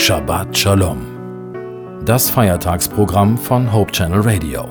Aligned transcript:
Shabbat 0.00 0.56
Shalom. 0.56 2.04
Das 2.06 2.30
Feiertagsprogramm 2.30 3.36
von 3.36 3.72
Hope 3.72 3.90
Channel 3.90 4.20
Radio. 4.20 4.68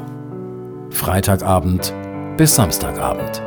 Freitagabend 0.89 1.93
bis 2.37 2.55
Samstagabend. 2.55 3.37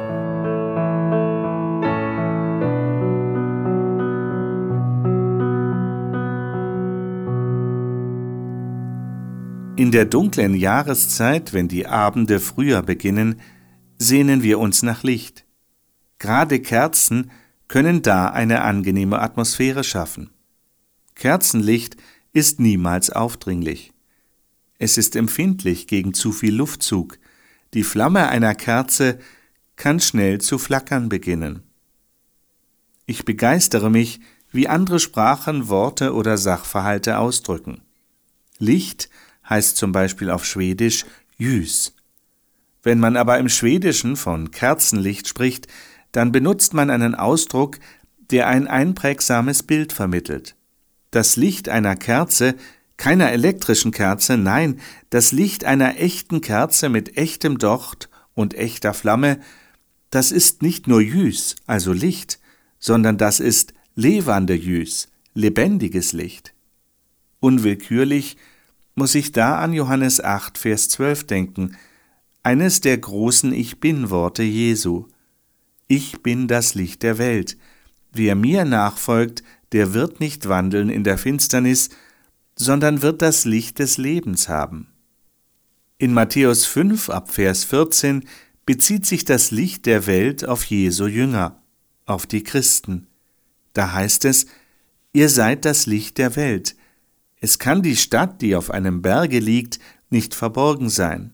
In 9.81 9.91
der 9.91 10.05
dunklen 10.05 10.55
Jahreszeit, 10.55 11.55
wenn 11.55 11.67
die 11.67 11.87
Abende 11.87 12.41
früher 12.41 12.83
beginnen, 12.83 13.41
sehnen 13.99 14.43
wir 14.43 14.59
uns 14.59 14.83
nach 14.83 15.03
Licht. 15.03 15.47
Gerade 16.19 16.61
Kerzen 16.61 17.31
können 17.69 18.03
da 18.03 18.27
eine 18.27 18.61
angenehme 18.61 19.21
Atmosphäre 19.21 19.83
schaffen. 19.83 20.31
Kerzenlicht 21.21 21.99
ist 22.33 22.61
niemals 22.61 23.11
aufdringlich. 23.11 23.93
Es 24.79 24.97
ist 24.97 25.15
empfindlich 25.17 25.87
gegen 25.87 26.15
zu 26.15 26.33
viel 26.33 26.55
Luftzug. 26.55 27.19
Die 27.75 27.83
Flamme 27.83 28.31
einer 28.31 28.55
Kerze 28.55 29.19
kann 29.77 30.01
schnell 30.01 30.41
zu 30.41 30.57
flackern 30.57 31.11
beginnen. 31.11 31.63
Ich 33.05 33.27
begeistere 33.27 33.91
mich, 33.91 34.21
wie 34.51 34.67
andere 34.67 34.99
Sprachen 34.99 35.69
Worte 35.69 36.15
oder 36.15 36.39
Sachverhalte 36.39 37.19
ausdrücken. 37.19 37.83
Licht 38.59 39.11
heißt 39.47 39.77
zum 39.77 39.93
Beispiel 39.93 40.31
auf 40.31 40.47
Schwedisch 40.47 41.05
Jüs. 41.37 41.95
Wenn 42.83 42.99
man 42.99 43.19
aber 43.19 43.37
im 43.39 43.51
Schwedischen 43.51 44.17
von 44.17 44.51
Kerzenlicht 44.53 45.29
spricht, 45.29 45.67
dann 46.13 46.33
benutzt 46.33 46.73
man 46.73 46.89
einen 46.89 47.15
Ausdruck, 47.15 47.79
der 48.31 48.47
ein 48.49 48.67
einprägsames 48.67 49.63
Bild 49.63 49.93
vermittelt. 49.93 50.57
Das 51.11 51.37
Licht 51.37 51.69
einer 51.69 51.97
Kerze, 51.97 52.55
keiner 52.97 53.33
elektrischen 53.33 53.93
Kerze, 53.93 54.37
nein, 54.37 54.81
das 55.09 55.33
Licht 55.33 55.65
einer 55.65 55.99
echten 55.99 56.41
Kerze 56.41 56.89
mit 56.89 57.17
echtem 57.17 57.59
Docht 57.59 58.09
und 58.35 58.55
echter 58.55 58.95
Flamme, 58.95 59.41
das 60.11 60.33
ist 60.33 60.63
nicht 60.63 60.87
nur 60.87 61.01
Jüs, 61.01 61.57
also 61.67 61.93
Licht, 61.93 62.41
sondern 62.79 63.17
das 63.17 63.41
ist 63.41 63.73
levande 63.95 64.55
Jüs, 64.55 65.09
lebendiges 65.35 66.13
Licht. 66.13 66.53
Unwillkürlich 67.41 68.37
muss 68.95 69.15
ich 69.15 69.33
da 69.33 69.59
an 69.59 69.73
Johannes 69.73 70.23
8, 70.23 70.59
Vers 70.59 70.89
12 70.91 71.27
denken, 71.27 71.77
eines 72.43 72.81
der 72.81 72.99
großen 72.99 73.53
Ich 73.53 73.81
bin-Worte 73.81 74.43
Jesu. 74.43 75.07
Ich 75.89 76.23
bin 76.23 76.49
das 76.49 76.75
Licht 76.75 77.03
der 77.03 77.19
Welt. 77.19 77.57
Wer 78.13 78.35
mir 78.35 78.65
nachfolgt, 78.65 79.43
der 79.73 79.95
wird 79.95 80.21
nicht 80.21 80.49
wandeln 80.49 80.91
in 80.91 81.05
der 81.05 81.19
Finsternis, 81.19 81.91
sondern 82.57 83.03
wird 83.03 83.23
das 83.23 83.45
Licht 83.45 83.79
des 83.79 83.99
Lebens 83.99 84.49
haben. 84.49 84.89
In 85.99 86.13
Matthäus 86.13 86.67
5 86.67 87.11
ab 87.11 87.31
Vers 87.31 87.65
14 87.65 88.25
bezieht 88.67 89.07
sich 89.07 89.25
das 89.25 89.51
Licht 89.51 89.87
der 89.87 90.07
Welt 90.07 90.45
auf 90.47 90.65
Jesu 90.65 91.07
Jünger, 91.07 91.61
auf 92.07 92.27
die 92.27 92.43
Christen. 92.43 93.07
Da 93.73 93.93
heißt 93.93 94.25
es, 94.25 94.47
ihr 95.13 95.29
seid 95.29 95.65
das 95.65 95.87
Licht 95.87 96.19
der 96.19 96.37
Welt. 96.37 96.77
Es 97.37 97.59
kann 97.59 97.83
die 97.83 97.97
Stadt, 97.97 98.43
die 98.43 98.57
auf 98.57 98.71
einem 98.71 99.03
Berge 99.03 99.39
liegt, 99.39 99.79
nicht 100.11 100.35
verborgen 100.35 100.89
sein. 100.89 101.33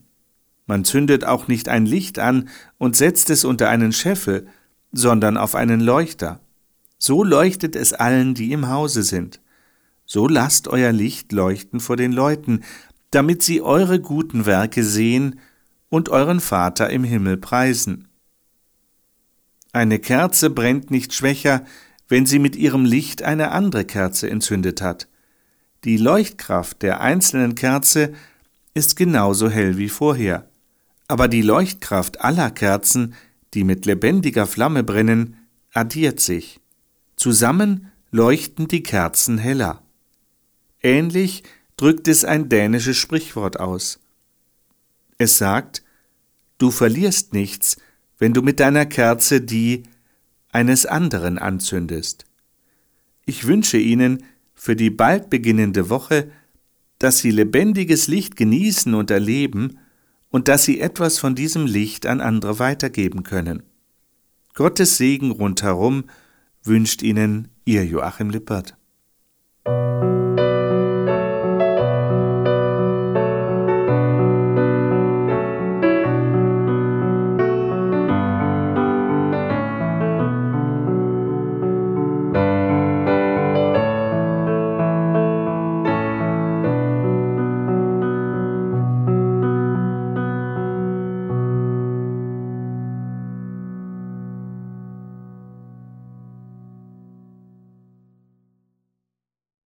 Man 0.65 0.83
zündet 0.83 1.23
auch 1.23 1.47
nicht 1.47 1.69
ein 1.69 1.85
Licht 1.85 2.19
an 2.19 2.49
und 2.77 2.95
setzt 2.95 3.29
es 3.29 3.45
unter 3.45 3.69
einen 3.69 3.93
Scheffel, 3.93 4.47
sondern 4.91 5.37
auf 5.37 5.55
einen 5.55 5.79
Leuchter. 5.79 6.41
So 6.97 7.23
leuchtet 7.23 7.75
es 7.75 7.93
allen, 7.93 8.33
die 8.33 8.51
im 8.51 8.69
Hause 8.69 9.03
sind. 9.03 9.39
So 10.05 10.27
lasst 10.27 10.67
euer 10.67 10.91
Licht 10.91 11.31
leuchten 11.31 11.79
vor 11.79 11.97
den 11.97 12.11
Leuten, 12.11 12.63
damit 13.11 13.43
sie 13.43 13.61
eure 13.61 13.99
guten 13.99 14.45
Werke 14.45 14.83
sehen 14.83 15.39
und 15.89 16.09
euren 16.09 16.39
Vater 16.39 16.89
im 16.89 17.03
Himmel 17.03 17.37
preisen. 17.37 18.07
Eine 19.73 19.99
Kerze 19.99 20.49
brennt 20.49 20.91
nicht 20.91 21.13
schwächer, 21.13 21.63
wenn 22.07 22.25
sie 22.25 22.39
mit 22.39 22.55
ihrem 22.55 22.85
Licht 22.85 23.21
eine 23.21 23.51
andere 23.51 23.85
Kerze 23.85 24.29
entzündet 24.29 24.81
hat. 24.81 25.07
Die 25.83 25.97
Leuchtkraft 25.97 26.81
der 26.81 27.01
einzelnen 27.01 27.55
Kerze 27.55 28.13
ist 28.73 28.95
genauso 28.95 29.49
hell 29.49 29.77
wie 29.77 29.89
vorher, 29.89 30.49
aber 31.07 31.27
die 31.27 31.41
Leuchtkraft 31.41 32.21
aller 32.21 32.49
Kerzen, 32.51 33.13
die 33.53 33.63
mit 33.63 33.85
lebendiger 33.85 34.47
Flamme 34.47 34.83
brennen, 34.83 35.37
addiert 35.73 36.19
sich. 36.19 36.59
Zusammen 37.17 37.91
leuchten 38.11 38.67
die 38.67 38.83
Kerzen 38.83 39.37
heller. 39.39 39.83
Ähnlich 40.81 41.43
drückt 41.75 42.07
es 42.07 42.23
ein 42.23 42.47
dänisches 42.47 42.95
Sprichwort 42.97 43.59
aus. 43.59 43.99
Es 45.17 45.37
sagt, 45.37 45.83
du 46.59 46.71
verlierst 46.71 47.33
nichts, 47.33 47.77
wenn 48.19 48.33
du 48.33 48.41
mit 48.41 48.59
deiner 48.59 48.85
Kerze 48.85 49.41
die 49.41 49.83
eines 50.51 50.85
anderen 50.85 51.37
anzündest. 51.39 52.25
Ich 53.25 53.45
wünsche 53.45 53.77
Ihnen, 53.77 54.23
für 54.53 54.75
die 54.75 54.89
bald 54.89 55.29
beginnende 55.29 55.89
Woche, 55.89 56.31
dass 56.97 57.19
Sie 57.19 57.29
lebendiges 57.29 58.07
Licht 58.07 58.35
genießen 58.35 58.93
und 58.93 59.11
erleben 59.11 59.79
und 60.29 60.47
dass 60.47 60.63
Sie 60.63 60.79
etwas 60.79 61.19
von 61.19 61.35
diesem 61.35 61.65
Licht 61.65 62.05
an 62.05 62.21
andere 62.21 62.57
weitergeben 62.59 63.23
können. 63.23 63.63
Gottes 64.55 64.97
Segen 64.97 65.31
rundherum 65.31 66.05
wünscht 66.67 67.01
Ihnen 67.01 67.49
Ihr 67.65 67.85
Joachim 67.85 68.29
Lippert. 68.29 68.76